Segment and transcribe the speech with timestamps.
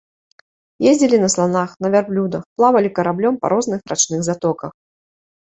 [0.91, 4.71] Ездзілі на сланах, на вярблюдах, плавалі караблём па розных рачных затоках.